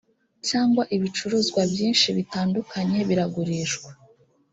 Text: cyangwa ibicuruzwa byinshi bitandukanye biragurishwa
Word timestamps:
cyangwa 0.49 0.83
ibicuruzwa 0.95 1.61
byinshi 1.71 2.07
bitandukanye 2.17 2.99
biragurishwa 3.09 3.89